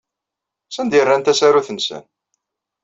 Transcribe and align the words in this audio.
Sanda 0.75 0.95
ay 0.97 1.03
rran 1.03 1.23
tasarut-nsen? 1.23 2.03